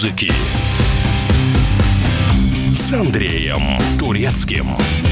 [0.00, 0.32] музыки
[2.72, 5.09] с Андреем Турецким.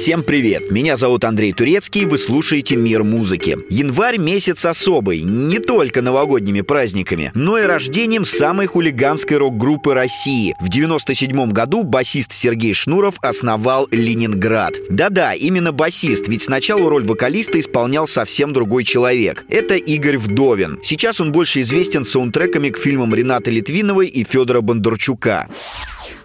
[0.00, 0.70] Всем привет!
[0.70, 3.58] Меня зовут Андрей Турецкий, вы слушаете «Мир музыки».
[3.68, 10.54] Январь месяц особый, не только новогодними праздниками, но и рождением самой хулиганской рок-группы России.
[10.60, 14.74] В 97 году басист Сергей Шнуров основал «Ленинград».
[14.88, 19.44] Да-да, именно басист, ведь сначала роль вокалиста исполнял совсем другой человек.
[19.48, 20.78] Это Игорь Вдовин.
[20.84, 25.48] Сейчас он больше известен саундтреками к фильмам Ренаты Литвиновой и Федора Бондарчука.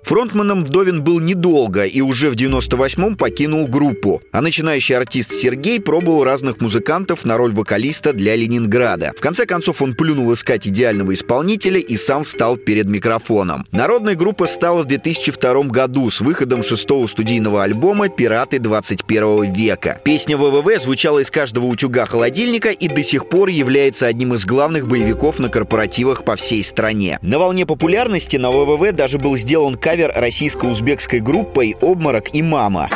[0.04, 4.22] Фронтманом Вдовин был недолго и уже в 98-м покинул группу.
[4.32, 9.14] А начинающий артист Сергей пробовал разных музыкантов на роль вокалиста для Ленинграда.
[9.18, 13.66] В конце концов он плюнул искать идеального исполнителя и сам встал перед микрофоном.
[13.72, 20.02] Народная группа стала в 2002 году с выходом шестого студийного альбома «Пираты 21 века».
[20.04, 24.88] Песня ВВВ звучала из каждого утюга холодильника и до сих пор является одним из главных
[24.88, 27.20] боевиков на корпоративах по всей стране.
[27.22, 32.90] На волне популярности на ВВВ даже был сделан кавер кавер российско-узбекской группой «Обморок и мама».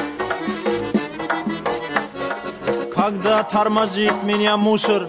[2.96, 5.08] Когда тормозит меня мусор,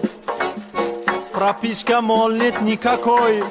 [1.33, 3.43] прописка, мол, нет никакой,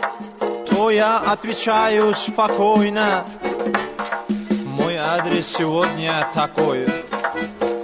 [0.70, 3.26] то я отвечаю спокойно.
[4.66, 6.86] Мой адрес сегодня такой,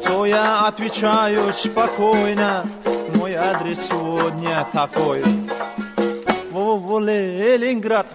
[0.06, 2.64] то я отвечаю спокойно.
[3.16, 5.24] Мой адрес сегодня такой.
[6.52, 8.06] Во-во, Ленинград,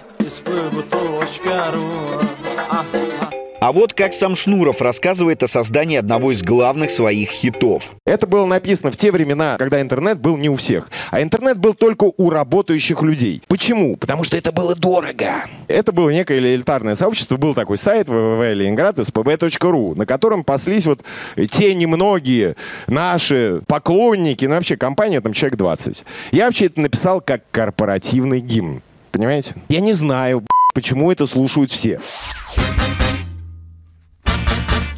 [3.60, 7.92] а вот как сам Шнуров рассказывает о создании одного из главных своих хитов.
[8.06, 10.91] Это было написано в те времена, когда интернет был не у всех.
[11.10, 13.42] А интернет был только у работающих людей.
[13.48, 13.96] Почему?
[13.96, 15.44] Потому что это было дорого.
[15.66, 17.36] Это было некое элитарное сообщество.
[17.36, 21.02] Был такой сайт www Ленинград spb.ru, на котором паслись вот
[21.50, 26.04] те немногие наши поклонники, ну вообще компания там человек 20.
[26.30, 28.82] Я вообще это написал как корпоративный гимн.
[29.12, 29.54] Понимаете?
[29.69, 32.00] Я не знаю, почему это слушают все.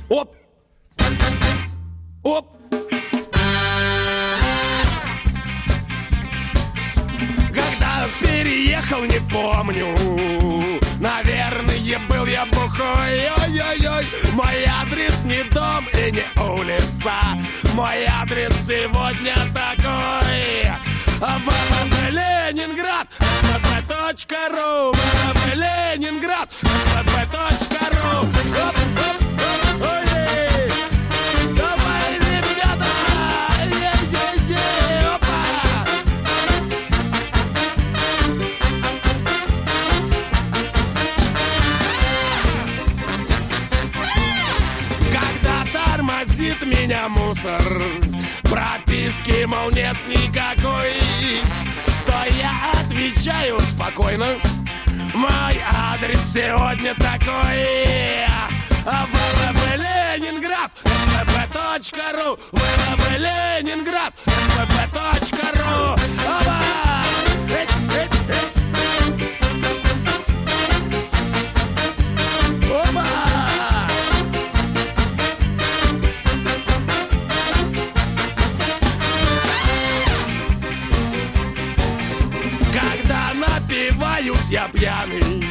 [0.08, 0.34] Оп!
[2.22, 2.56] Оп!
[7.48, 11.70] Когда переехал, не помню Наверное,
[12.08, 17.12] был я бухой Ой-ой-ой Мой адрес не дом и не улица
[17.74, 20.30] Мой адрес сегодня такой
[23.18, 26.48] ВВП.ру ВВП Ленинград
[46.20, 47.62] тормозит меня мусор
[48.42, 50.29] Прописки, мол, нет никакой
[53.90, 54.38] спокойно.
[55.14, 55.60] Мой
[55.92, 58.26] адрес сегодня такой.
[58.84, 60.70] ВВП Ленинград.
[60.84, 64.14] ВВП.ру ВВП Ленинград.
[64.26, 65.96] ВВП.ру
[84.50, 85.46] напиваюсь я пьяный.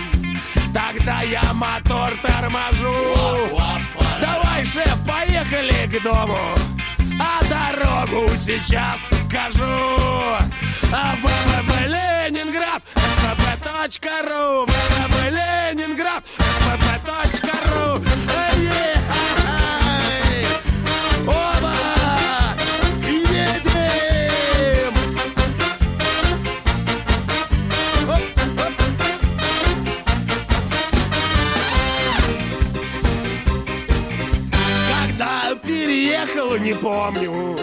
[0.74, 3.58] Тогда я мотор торможу.
[4.22, 6.38] Давай, шеф, поехали к дому.
[7.20, 9.64] А дорогу сейчас покажу.
[10.92, 18.04] А ВВП Ленинград ВВП.ру ВВП Ленинград ВВП.ру
[36.20, 37.58] переехал, не помню.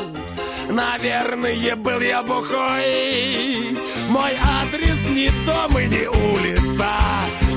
[0.69, 3.79] Наверное, был я бухой.
[4.09, 4.33] Мой
[4.63, 6.91] адрес не дом и не улица.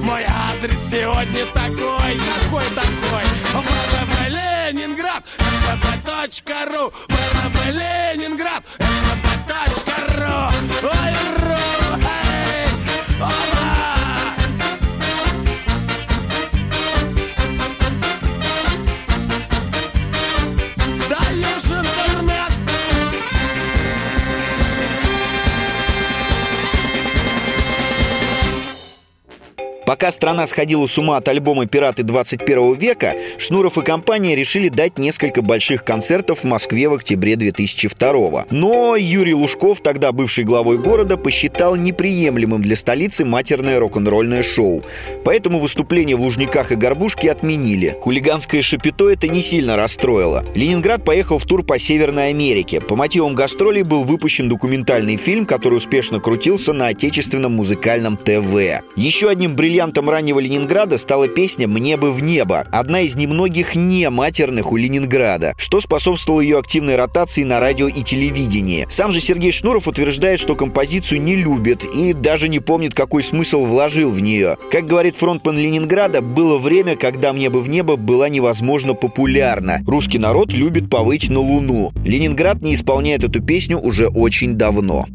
[0.01, 3.23] Мой адрес сегодня такой, какой такой.
[3.53, 10.49] ВВП Ленинград, ВВП.ру ВВП Ленинград, ВВП.ру
[10.83, 11.38] Ой,
[29.89, 34.99] Пока страна сходила с ума от альбома «Пираты 21 века», Шнуров и компания решили дать
[34.99, 41.17] несколько больших концертов в Москве в октябре 2002 Но Юрий Лужков, тогда бывший главой города,
[41.17, 44.83] посчитал неприемлемым для столицы матерное рок-н-ролльное шоу.
[45.25, 47.97] Поэтому выступления в Лужниках и Горбушке отменили.
[47.99, 50.45] Хулиганское шапито это не сильно расстроило.
[50.53, 52.79] Ленинград поехал в тур по Северной Америке.
[52.79, 58.83] По мотивам гастролей был выпущен документальный фильм, который успешно крутился на отечественном музыкальном ТВ.
[58.95, 59.78] Еще одним бриллиантом
[60.09, 65.53] раннего Ленинграда стала песня «Мне бы в небо», одна из немногих не матерных у Ленинграда,
[65.57, 68.85] что способствовало ее активной ротации на радио и телевидении.
[68.89, 73.65] Сам же Сергей Шнуров утверждает, что композицию не любит и даже не помнит, какой смысл
[73.65, 74.57] вложил в нее.
[74.71, 79.79] Как говорит фронтмен Ленинграда, было время, когда «Мне бы в небо» была невозможно популярна.
[79.87, 81.93] Русский народ любит повыть на Луну.
[82.03, 85.05] Ленинград не исполняет эту песню уже очень давно.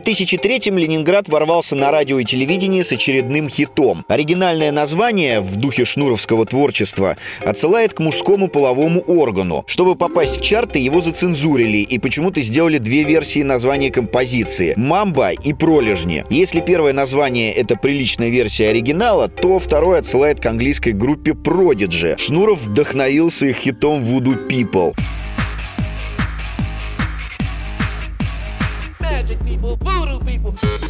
[0.00, 4.04] 2003-м Ленинград ворвался на радио и телевидение с очередным хитом.
[4.08, 9.64] Оригинальное название в духе шнуровского творчества отсылает к мужскому половому органу.
[9.66, 15.52] Чтобы попасть в чарты, его зацензурили и почему-то сделали две версии названия композиции– «Мамба» и
[15.52, 16.24] «Пролежни».
[16.30, 22.18] Если первое название– это приличная версия оригинала, то второе отсылает к английской группе Prodigy.
[22.18, 24.94] Шнуров вдохновился их хитом «Voodoo People».
[29.60, 30.89] People, voodoo people.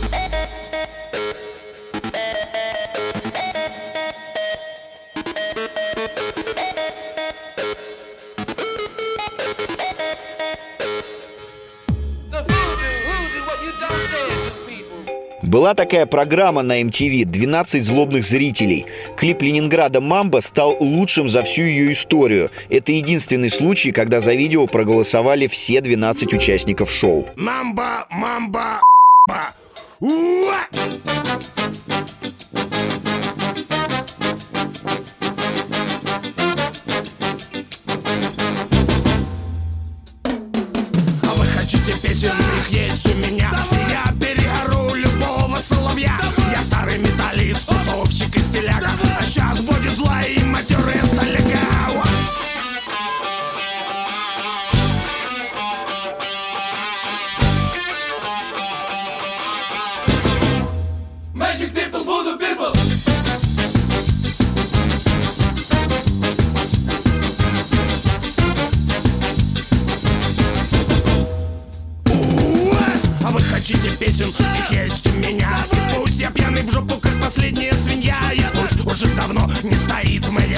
[15.51, 18.87] Была такая программа на MTV «12 злобных зрителей».
[19.17, 22.53] Клип Ленинграда «Мамба» стал лучшим за всю ее историю.
[22.69, 27.27] Это единственный случай, когда за видео проголосовали все 12 участников шоу.
[27.35, 28.81] Мамба, мамба,
[29.29, 29.53] ба.
[29.99, 30.69] Уа!
[41.25, 43.70] А вы хотите песен, их есть у меня
[49.31, 51.70] сейчас будет зла и матерый соляга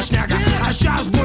[0.03, 1.22] стоит моя шняга А сейчас будет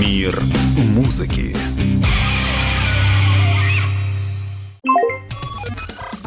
[0.00, 0.40] Мир
[0.76, 1.56] музыки.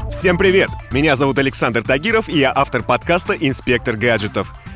[0.09, 0.69] Всем привет!
[0.91, 4.53] Меня зовут Александр Тагиров, и я автор подкаста «Инспектор гаджетов».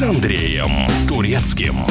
[0.00, 1.84] С Андреем Турецким.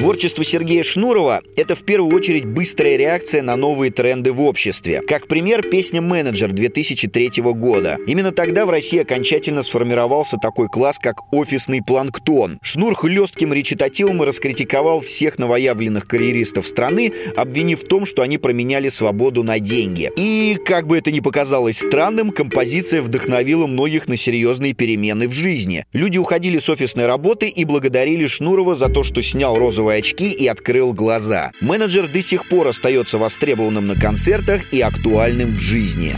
[0.00, 5.02] Творчество Сергея Шнурова– это в первую очередь быстрая реакция на новые тренды в обществе.
[5.06, 7.98] Как пример, песня «Менеджер» 2003 года.
[8.06, 12.60] Именно тогда в России окончательно сформировался такой класс, как офисный планктон.
[12.62, 19.42] Шнур хлестким речитативом раскритиковал всех новоявленных карьеристов страны, обвинив в том, что они променяли свободу
[19.42, 20.10] на деньги.
[20.16, 25.84] И, как бы это ни показалось странным, композиция вдохновила многих на серьезные перемены в жизни.
[25.92, 29.58] Люди уходили с офисной работы и благодарили Шнурова за то, что снял
[29.90, 31.52] розовые очки и открыл глаза.
[31.60, 36.16] Менеджер до сих пор остается востребованным на концертах и актуальным в жизни.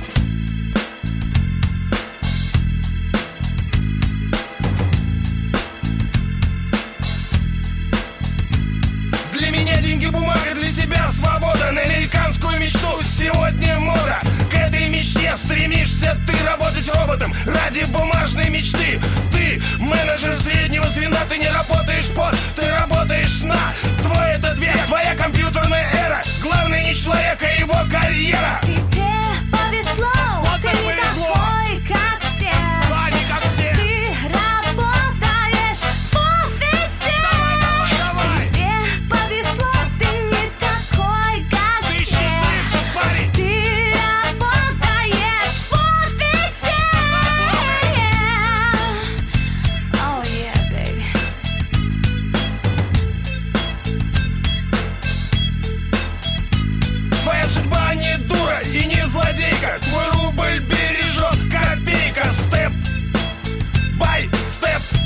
[16.13, 19.01] Стремишься ты работать роботом Ради бумажной мечты.
[19.33, 23.59] Ты менеджер среднего звена Ты не работаешь под, ты работаешь на.
[24.03, 26.23] Твой этот век, твоя компьютерная эра.
[26.43, 28.61] Главное не человек, а его карьера.
[28.63, 28.92] Тебе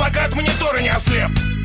[0.06, 1.55] пока от монитора не ослеп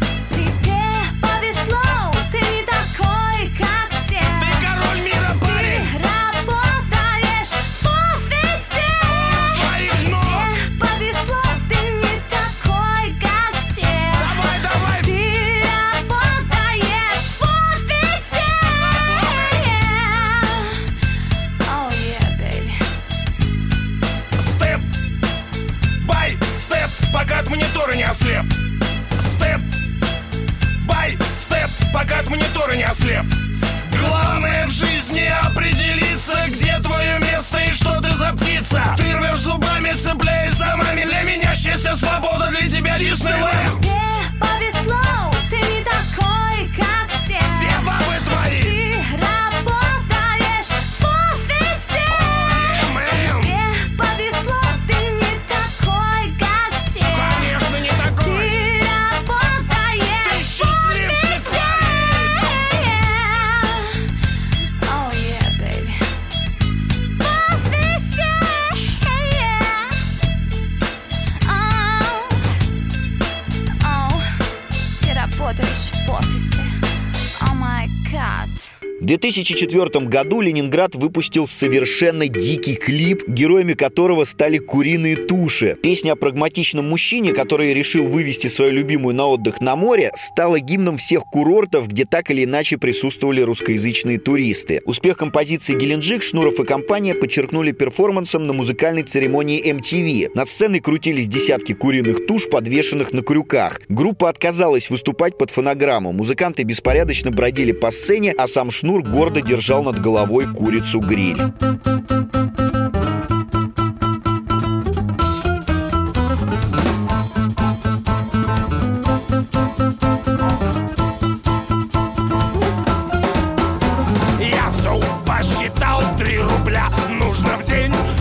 [79.22, 85.78] 2004 году Ленинград выпустил совершенно дикий клип, героями которого стали куриные туши.
[85.84, 90.98] Песня о прагматичном мужчине, который решил вывести свою любимую на отдых на море, стала гимном
[90.98, 94.82] всех курортов, где так или иначе присутствовали русскоязычные туристы.
[94.86, 100.32] Успех композиции «Геленджик» Шнуров и компания подчеркнули перформансом на музыкальной церемонии MTV.
[100.34, 103.82] Над сценой крутились десятки куриных туш, подвешенных на крюках.
[103.88, 106.12] Группа отказалась выступать под фонограмму.
[106.12, 111.54] Музыканты беспорядочно бродили по сцене, а сам Шнур гордо держал над головой курицу-гриль.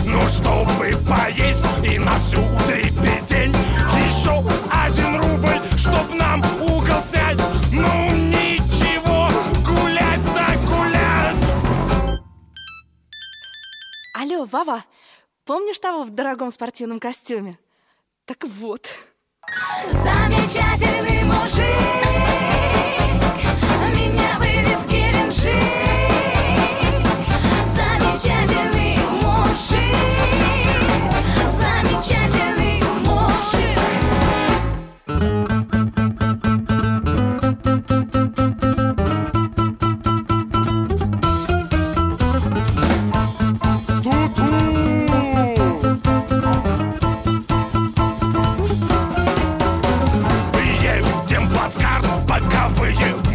[0.03, 3.55] Ну, чтобы поесть и на всю дребедень
[4.07, 4.43] Еще
[14.31, 14.85] Алло, Вова,
[15.43, 17.59] помнишь того в дорогом спортивном костюме?
[18.23, 18.87] Так вот.
[19.89, 21.65] Замечательный мужик
[23.93, 25.53] Меня вывез Геленджик
[27.65, 29.97] Замечательный мужик
[31.49, 33.00] Замечательный мужик
[52.99, 53.30] you.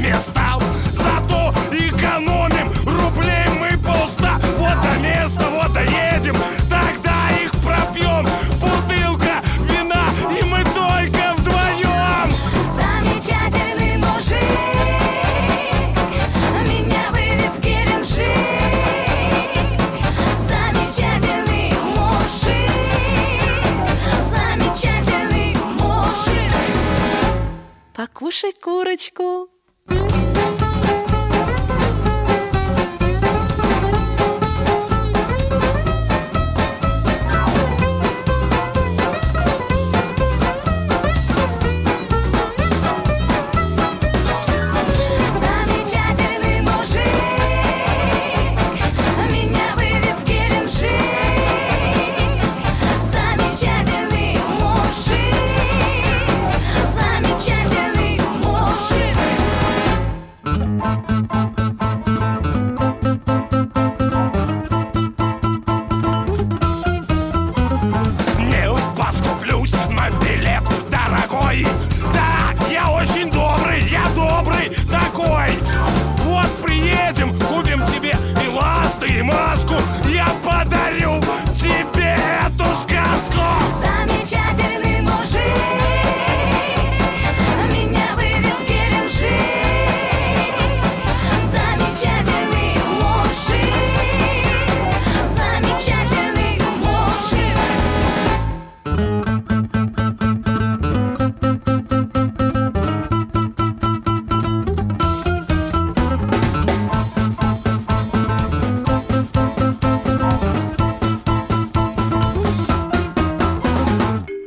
[29.17, 29.55] school?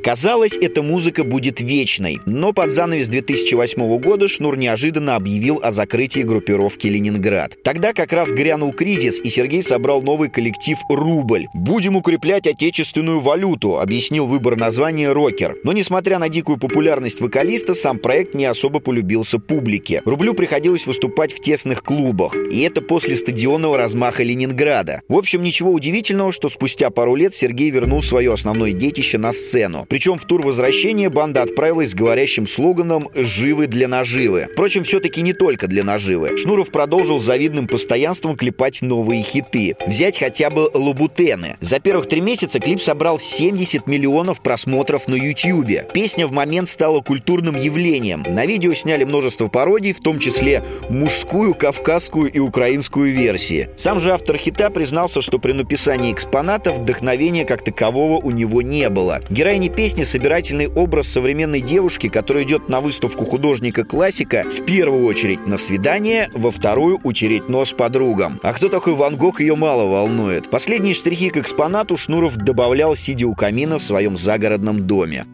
[0.10, 6.22] Казалось, эта музыка будет вечной, но под занавес 2008 года Шнур неожиданно объявил о закрытии
[6.22, 7.56] группировки «Ленинград».
[7.64, 11.46] Тогда как раз грянул кризис, и Сергей собрал новый коллектив «Рубль».
[11.54, 15.58] «Будем укреплять отечественную валюту»,— объяснил выбор названия «Рокер».
[15.64, 20.02] Но, несмотря на дикую популярность вокалиста, сам проект не особо полюбился публике.
[20.06, 25.04] «Рублю» приходилось выступать в тесных клубах, и это после стадионного размаха Ленинграда.
[25.08, 29.86] В общем, ничего удивительного, что спустя пару лет Сергей вернул свое основное детище на сцену.
[30.00, 34.48] Причем в тур возвращения банда отправилась с говорящим слоганом «Живы для наживы».
[34.54, 36.38] Впрочем, все-таки не только для наживы.
[36.38, 39.76] Шнуров продолжил завидным постоянством клепать новые хиты.
[39.86, 41.58] Взять хотя бы «Лабутены».
[41.60, 45.86] За первых три месяца клип собрал 70 миллионов просмотров на Ютьюбе.
[45.94, 48.24] Песня в момент стала культурным явлением.
[48.26, 53.68] На видео сняли множество пародий, в том числе мужскую, кавказскую и украинскую версии.
[53.76, 58.88] Сам же автор хита признался, что при написании экспонатов вдохновения как такового у него не
[58.88, 59.20] было.
[59.30, 65.58] Героиня песни– собирательный образ современной девушки, которая идет на выставку художника-классика в первую очередь на
[65.58, 68.40] свидание, во вторую– утереть нос подругам.
[68.44, 70.50] А кто такой Ван Гог, ее мало волнует.
[70.50, 75.26] Последние штрихи к экспонату Шнуров добавлял, сидя у камина в своем загородном доме.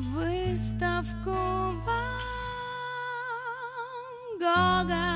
[0.00, 2.10] Выставку Ван
[4.38, 5.09] Гога.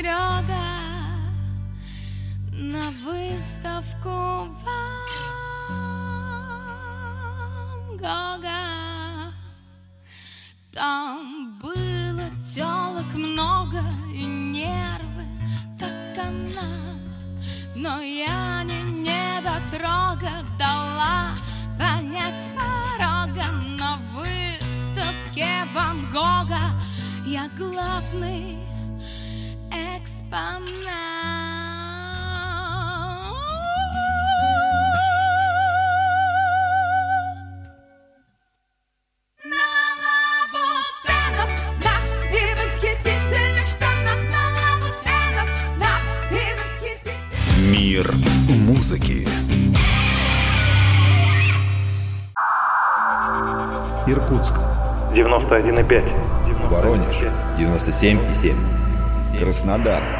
[0.00, 0.66] Серега
[2.52, 4.08] на выставку
[4.64, 5.06] Ван
[7.98, 9.34] Гога.
[10.72, 13.82] Там было телок много
[14.14, 15.26] и нервы
[15.78, 17.26] как канат,
[17.76, 21.34] но я не недотрога дала
[21.78, 26.72] понять порога на выставке Ван Гога.
[27.26, 28.69] Я главный
[47.58, 48.12] Мир
[48.48, 49.26] музыки.
[54.06, 54.54] Иркутск
[55.12, 56.68] 91,5.
[56.68, 57.16] Воронеж
[57.58, 58.54] 97,7.
[59.40, 60.19] Краснодар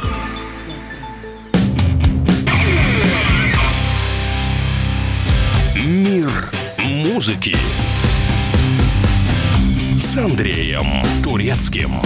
[6.21, 7.57] Мир музыки.
[9.97, 11.99] С Андреем Турецким.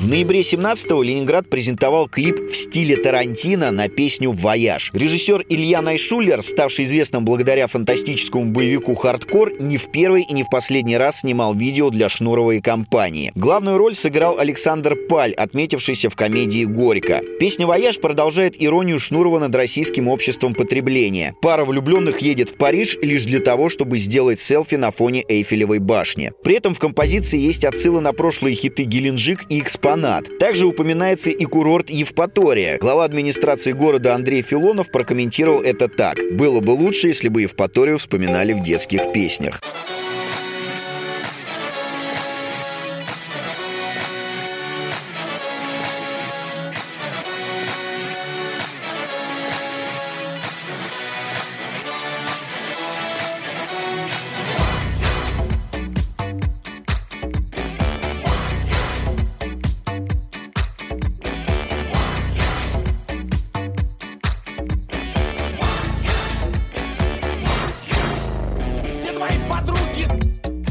[0.00, 4.90] В ноябре 17-го Ленинград презентовал клип в стиле Тарантино на песню «Вояж».
[4.94, 10.48] Режиссер Илья Найшулер, ставший известным благодаря фантастическому боевику «Хардкор», не в первый и не в
[10.48, 13.30] последний раз снимал видео для шнуровой компании.
[13.34, 17.20] Главную роль сыграл Александр Паль, отметившийся в комедии «Горько».
[17.38, 21.34] Песня «Вояж» продолжает иронию Шнурова над российским обществом потребления.
[21.42, 26.32] Пара влюбленных едет в Париж лишь для того, чтобы сделать селфи на фоне Эйфелевой башни.
[26.42, 29.58] При этом в композиции есть отсылы на прошлые хиты «Геленджик» и
[29.90, 30.38] «Экспонат».
[30.38, 32.78] Также упоминается и курорт Евпатория.
[32.78, 36.18] Глава администрации города Андрей Филонов прокомментировал это так.
[36.32, 39.60] «Было бы лучше, если бы Евпаторию вспоминали в детских песнях».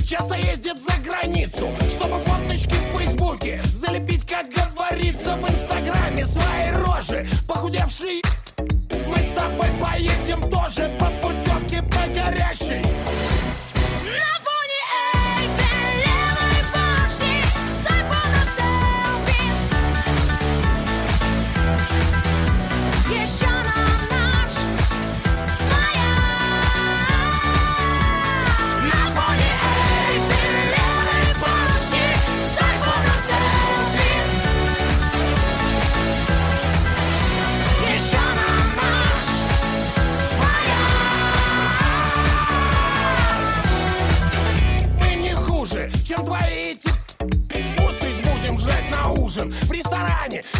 [0.09, 6.25] Часто ездит за границу Чтобы фоточки в Фейсбуке Залепить, как говорится, в Инстаграме.
[6.25, 8.21] Свои рожи, похудевшие
[8.57, 12.81] Мы с тобой поедем тоже По путевке по горящей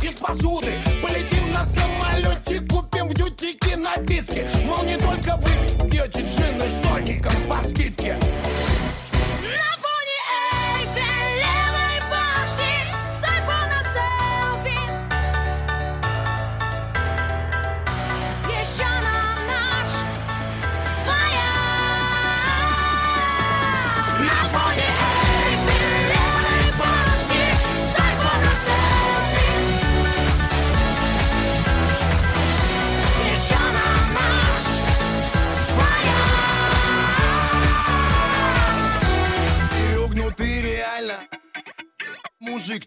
[0.04, 0.74] из посуды.
[1.02, 4.48] Полетим на самолете Купим в дютике напитки.
[4.66, 5.79] Мол, не только вы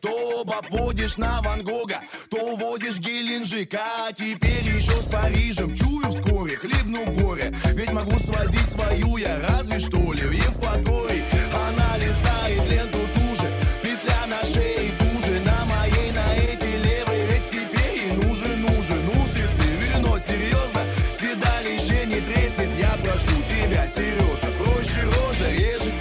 [0.02, 5.74] то обводишь на Ван Гога То увозишь Геленджик А теперь еще с Парижем.
[5.74, 7.56] Чую вскоре, хлебну горе.
[7.74, 11.24] Ведь могу свозить свою я разве что ли В Евпатории.
[11.54, 13.48] Она листает ленту ту же
[13.80, 19.08] Петля на шее туже На моей, на этой левой Ведь теперь ей нужен, нужен.
[19.22, 20.82] Устрицы, вино, серьезно
[21.14, 22.70] Седалище не треснет.
[22.76, 25.91] Я прошу тебя, Сережа Проще рожа, реже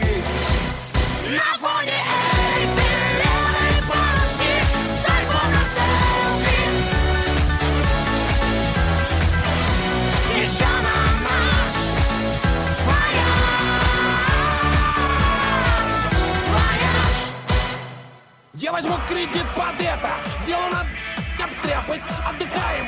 [22.02, 22.88] обстряпать Отдыхаем.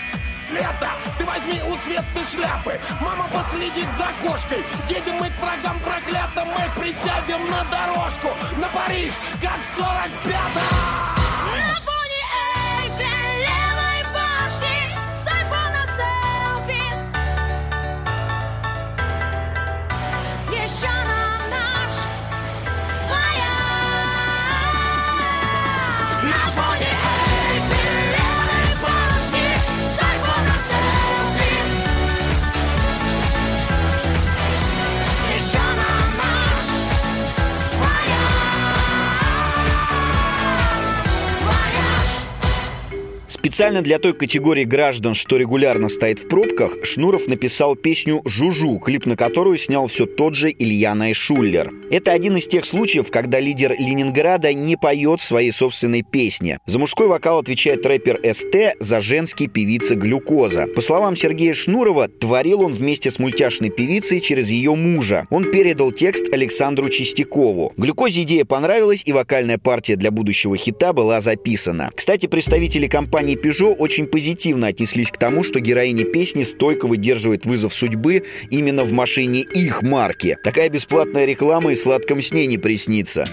[0.51, 0.89] Лето.
[1.17, 2.79] Ты возьми у Светы шляпы.
[3.01, 4.63] Мама последит за кошкой.
[4.89, 6.47] Едем мы к врагам проклятым.
[6.47, 8.29] Мы присядем на дорожку.
[8.57, 11.22] На Париж, как в 45-м На
[43.53, 49.05] Специально для той категории граждан, что регулярно стоит в пробках, Шнуров написал песню «Жужу», клип
[49.05, 51.71] на которую снял все тот же Илья Найшуллер.
[51.91, 56.57] Это один из тех случаев, когда лидер Ленинграда не поет своей собственной песни.
[56.65, 60.65] За мужской вокал отвечает рэпер СТ, за женский певица Глюкоза.
[60.73, 65.27] По словам Сергея Шнурова, творил он вместе с мультяшной певицей через ее мужа.
[65.29, 67.71] Он передал текст Александру Чистякову.
[67.77, 71.91] Глюкозе идея понравилась, и вокальная партия для будущего хита была записана.
[71.95, 77.73] Кстати, представители компании Peugeot очень позитивно отнеслись к тому, что героиня песни стойко выдерживает вызов
[77.73, 80.37] судьбы именно в машине их марки.
[80.41, 83.27] Такая бесплатная реклама и сладком сне не приснится.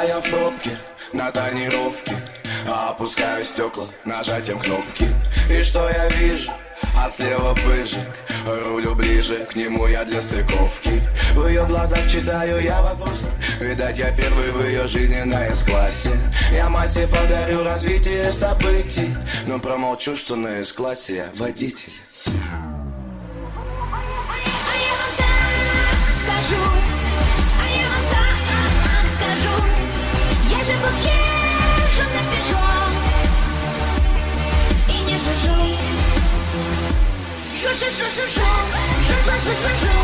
[0.00, 0.78] А я в пробке
[1.12, 2.16] на тонировке
[2.66, 5.06] Опускаю стекла нажатием кнопки.
[5.50, 6.50] И что я вижу?
[6.96, 8.08] А слева пыжик
[8.46, 11.02] Рулю ближе, к нему я для стыковки
[11.34, 13.22] В ее глазах читаю я вопрос
[13.60, 16.12] Видать, я первый в ее жизни на С-классе.
[16.50, 19.14] Я массе подарю развитие событий
[19.46, 21.92] Но промолчу, что на С-классе я водитель
[37.70, 38.50] Шу-шу-шу-шу-шу,
[39.06, 39.94] шу-шу-шу-шу-шу,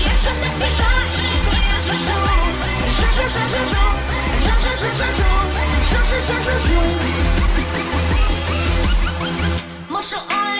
[0.00, 2.18] я же на пешо и не жужжу.
[2.96, 3.84] Шу-шу-шу-шу-шу,
[4.44, 5.30] шу-шу-шу-шу-шу,
[5.90, 6.80] шу-шу-шу-шу-шу.
[9.90, 10.59] Муж у Оли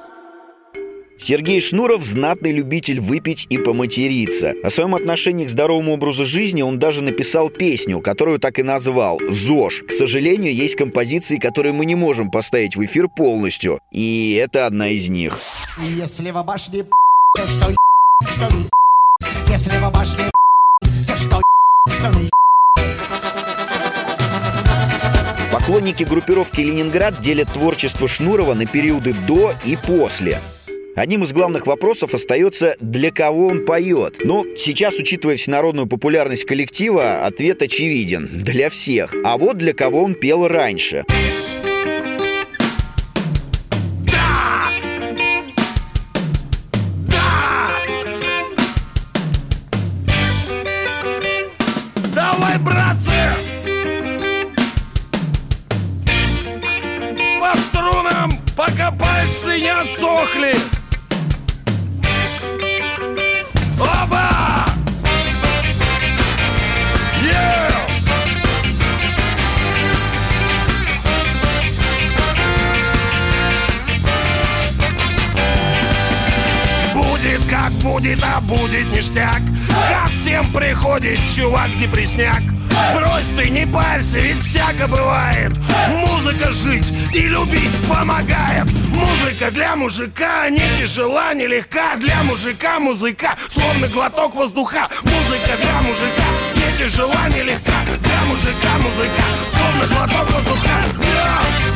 [1.21, 4.55] Сергей Шнуров– знатный любитель выпить и поматериться.
[4.63, 9.21] О своем отношении к здоровому образу жизни он даже написал песню, которую так и назвал
[9.29, 9.83] «ЗОЖ».
[9.87, 14.89] К сожалению, есть композиции, которые мы не можем поставить в эфир полностью, и это одна
[14.89, 15.39] из них.
[15.95, 17.71] Если в башне то что
[18.25, 18.49] что
[19.47, 20.23] Если в башне
[21.07, 21.41] то что
[21.87, 22.11] что
[25.53, 30.39] Поклонники группировки «Ленинград» делят творчество Шнурова на периоды до и после.
[30.93, 34.17] Одним из главных вопросов остается, для кого он поет.
[34.25, 39.15] Но сейчас, учитывая всенародную популярность коллектива, ответ очевиден– для всех.
[39.23, 41.05] А вот для кого он пел раньше.
[57.39, 60.80] По струнам, пока пальцы не отсохли!
[77.91, 79.41] Будет а будет ништяк.
[79.67, 82.41] Ко всем приходит чувак депресняк
[82.95, 85.51] Брось ты, не парься, ведь всяко бывает.
[85.89, 88.71] Музыка жить и любить помогает.
[88.93, 91.97] Музыка для мужика не тяжела, не легка.
[91.97, 94.87] Для мужика музыка, словно глоток воздуха.
[95.03, 97.83] Музыка для мужика не тяжела, не легка.
[97.85, 100.69] Для мужика музыка, словно глоток воздуха.
[101.01, 101.70] Yeah!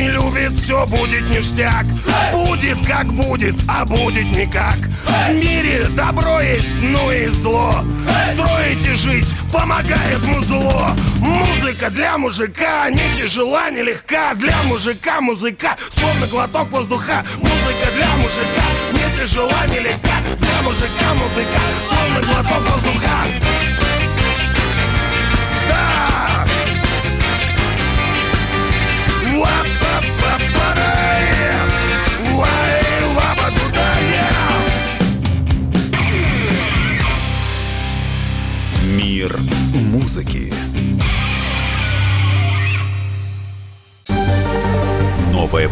[0.00, 1.84] Не любит, все будет ништяк.
[2.32, 4.76] Будет как будет, а будет никак.
[5.04, 7.84] В мире добро есть, ну и зло.
[8.32, 14.34] Строить и жить помогает музло Музыка для мужика не тяжела, не легка.
[14.34, 17.24] Для мужика музыка, словно глоток воздуха.
[17.36, 20.16] Музыка для мужика не тяжела, не легка.
[20.38, 23.69] Для мужика музыка, словно глоток воздуха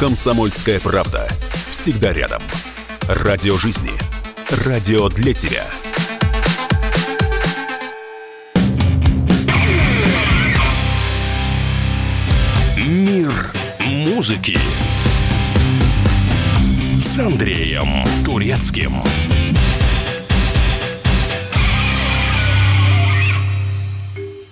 [0.00, 1.28] «Комсомольская правда».
[1.70, 2.40] Всегда рядом.
[3.08, 3.90] Радио жизни.
[4.64, 5.64] Радио для тебя.
[12.78, 14.58] Мир музыки
[16.98, 19.02] с Андреем Турецким.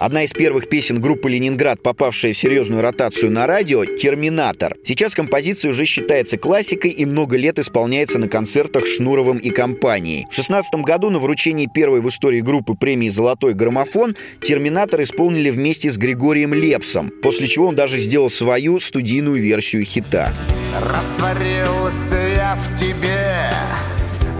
[0.03, 4.76] Одна из первых песен группы «Ленинград», попавшая в серьезную ротацию на радио «Терминатор».
[4.84, 10.22] Сейчас композиция уже считается классикой и много лет исполняется на концертах Шнуровым и компанией.
[10.22, 15.88] В 2016 году на вручении первой в истории группы премии «Золотой граммофон» «Терминатор» исполнили вместе
[15.88, 20.32] с Григорием Лепсом, после чего он даже сделал свою студийную версию хита.
[20.80, 23.53] Растворился я в тебе,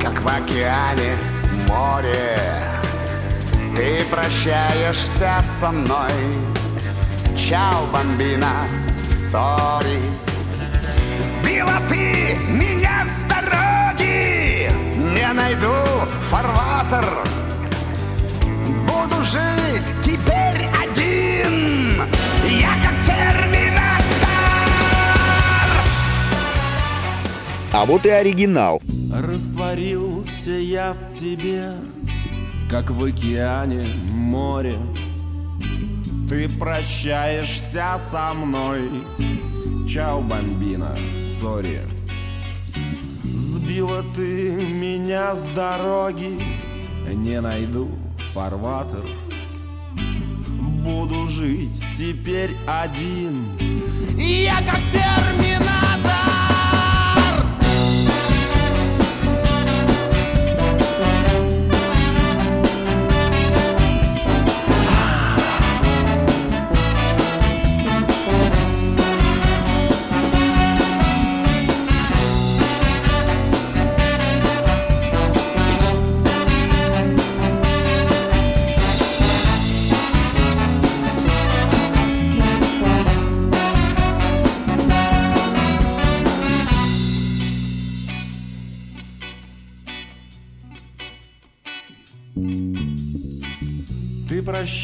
[0.01, 1.15] как в океане
[1.69, 2.72] море.
[3.75, 6.13] Ты прощаешься со мной.
[7.37, 8.67] Чао, бомбина,
[9.31, 9.99] сори.
[11.21, 14.71] Сбила ты меня с дороги.
[14.97, 15.73] Не найду
[16.31, 17.07] фарватер.
[18.87, 22.03] Буду жить теперь один.
[22.45, 24.03] Я как терминатор.
[27.73, 28.83] А вот и оригинал.
[29.13, 31.73] Растворился я в тебе,
[32.73, 34.79] как в океане море.
[36.31, 38.89] Ты прощаешься со мной,
[39.87, 41.83] чао, бомбина, сори.
[43.25, 46.41] Сбила ты меня с дороги,
[47.13, 47.91] не найду
[48.33, 49.05] фарватер.
[50.83, 53.49] Буду жить теперь один.
[54.17, 56.12] Я как терминатор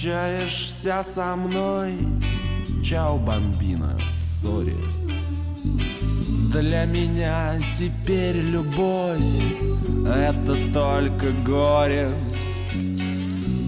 [0.08, 1.92] прощаешься со мной,
[2.82, 4.76] чао, бомбина, сори.
[6.50, 9.18] Для меня теперь любовь—
[10.06, 12.10] это только горе.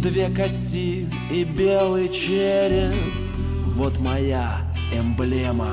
[0.03, 2.95] Две кости и белый череп—
[3.75, 4.63] вот моя
[4.93, 5.69] эмблема.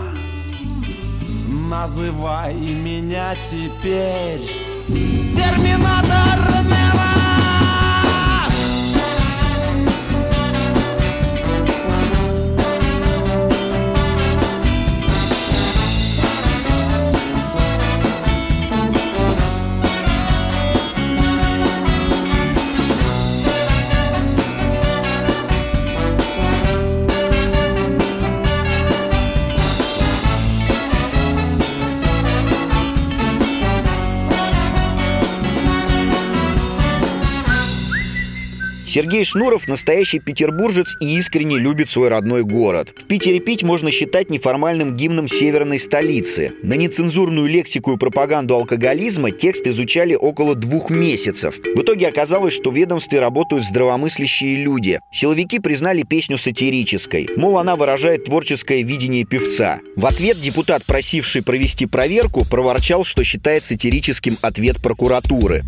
[1.69, 4.41] Называй меня теперь
[4.87, 7.16] Терминатор Нева
[38.87, 42.95] Сергей Шнуров– настоящий петербуржец и искренне любит свой родной город.
[42.97, 46.53] В Питере пить можно считать неформальным гимном северной столицы.
[46.63, 51.57] На нецензурную лексику и пропаганду алкоголизма текст изучали около двух месяцев.
[51.57, 55.01] В итоге оказалось, что в ведомстве работают здравомыслящие люди.
[55.11, 57.27] Силовики признали песню сатирической.
[57.35, 59.81] Мол, она выражает творческое видение певца.
[59.97, 65.65] В ответ депутат, просивший провести проверку, проворчал, что считает сатирическим ответ прокуратуры.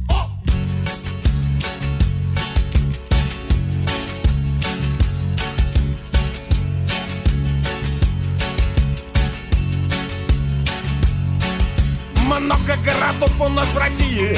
[12.49, 14.35] Много городов у нас в России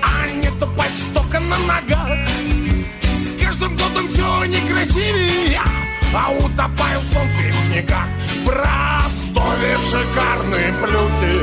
[0.00, 2.08] А не тупать столько на ногах.
[3.02, 5.60] С каждым годом все некрасивее
[6.14, 8.08] А утопают солнце в снегах.
[8.46, 11.38] В шикарные плюхи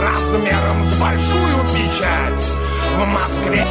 [0.00, 2.50] Размером с большую печать.
[2.96, 3.66] В Москве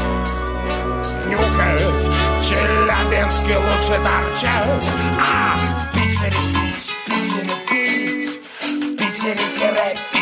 [1.26, 4.86] нюкать В Челябинске лучше торчать.
[5.20, 10.21] А в Питере пить, в Питере пить В Питере тире пить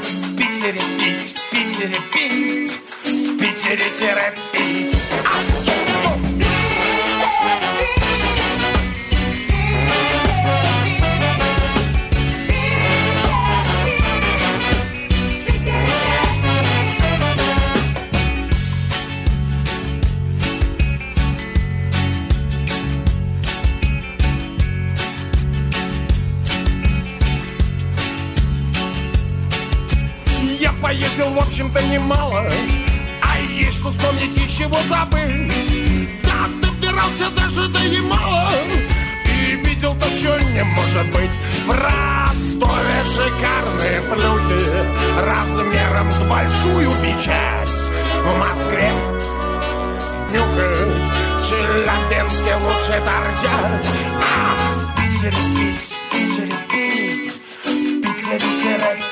[0.00, 5.27] В Питере пить, в Питере пить В Питере тире
[31.30, 32.44] в общем-то, немало.
[33.22, 36.18] А есть что вспомнить и чего забыть.
[36.22, 38.52] Да, добирался даже до Ямала
[39.24, 41.38] И видел то, что не может быть.
[41.66, 44.60] Простое шикарные плюхи
[45.20, 47.68] Размером с большую печать.
[48.22, 48.92] В Москве
[50.32, 53.92] нюхать В Челябинске лучше торчать.
[54.22, 59.07] А в Питере пить, в Питере пить В Питере терапить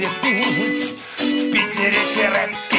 [0.00, 2.69] Питере В Питере терапить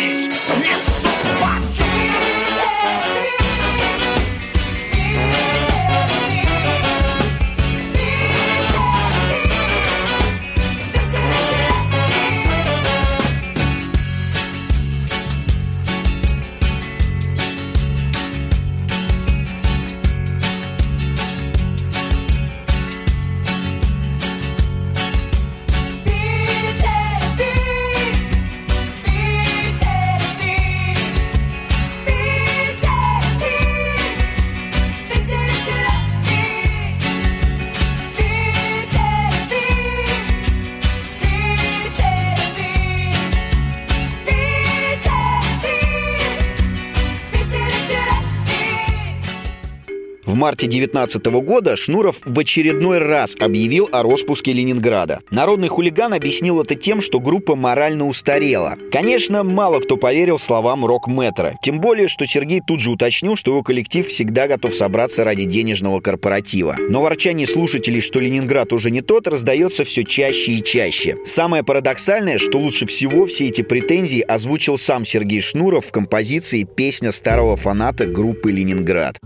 [50.41, 55.19] марте 19 года Шнуров в очередной раз объявил о распуске Ленинграда.
[55.29, 58.75] Народный хулиган объяснил это тем, что группа морально устарела.
[58.91, 61.53] Конечно, мало кто поверил словам рок-метра.
[61.61, 65.99] Тем более, что Сергей тут же уточнил, что его коллектив всегда готов собраться ради денежного
[65.99, 66.75] корпоратива.
[66.89, 71.17] Но ворчание слушателей, что Ленинград уже не тот, раздается все чаще и чаще.
[71.23, 77.11] Самое парадоксальное, что лучше всего все эти претензии озвучил сам Сергей Шнуров в композиции «Песня
[77.11, 79.19] старого фаната группы «Ленинград».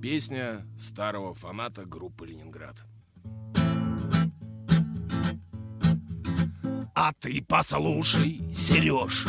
[0.00, 2.74] Песня старого фаната группы «Ленинград».
[6.94, 9.26] А ты послушай, Сереж,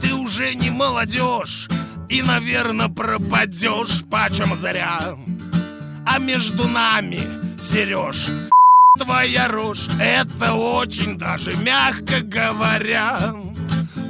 [0.00, 1.68] ты уже не молодежь
[2.08, 5.16] И, наверное, пропадешь почем зря
[6.06, 8.28] А между нами, Сереж,
[8.98, 13.34] твоя рожь Это очень даже мягко говоря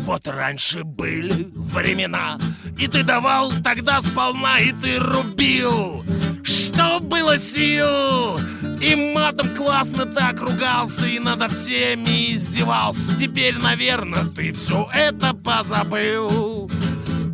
[0.02, 2.38] вот раньше были времена
[2.78, 6.04] И ты давал тогда сполна И ты рубил.
[6.42, 8.38] Что было сил?
[8.80, 13.16] И матом классно так ругался И над всеми издевался.
[13.16, 16.70] Теперь, наверное, ты все это позабыл.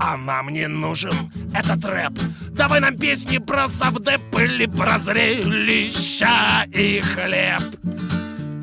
[0.00, 2.12] А нам не нужен этот рэп.
[2.50, 7.97] Давай нам песни про совдеп или про зрелища и хлеб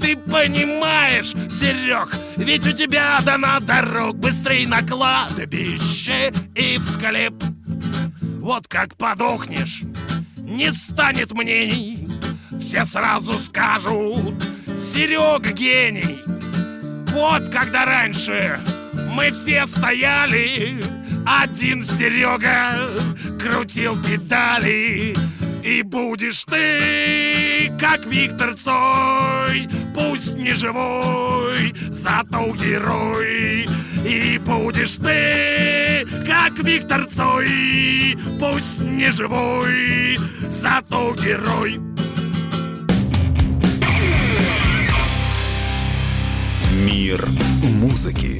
[0.06, 7.34] ты понимаешь, Серег, ведь у тебя дана дорог быстрей на кладбище и в склеп.
[8.40, 9.82] Вот как подохнешь,
[10.38, 12.08] не станет мнений,
[12.60, 14.36] все сразу скажут,
[14.80, 16.20] Серега гений.
[17.12, 18.60] Вот когда раньше
[19.12, 20.84] мы все стояли,
[21.26, 22.78] один Серега
[23.40, 25.16] крутил педали,
[25.66, 33.68] и будешь ты, как Виктор Цой, пусть не живой, зато герой.
[34.06, 41.80] И будешь ты, как Виктор Цой, пусть не живой, зато герой.
[46.76, 47.26] Мир
[47.64, 48.40] музыки.